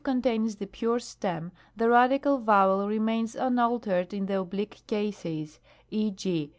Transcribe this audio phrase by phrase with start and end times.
[0.03, 5.59] contains the pure stem, the radical vowel remains unaltered in the oblique cases,
[5.91, 6.09] e.
[6.09, 6.49] g.